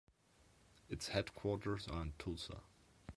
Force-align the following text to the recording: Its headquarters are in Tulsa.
Its 0.89 1.09
headquarters 1.09 1.87
are 1.87 2.01
in 2.01 2.13
Tulsa. 2.17 2.61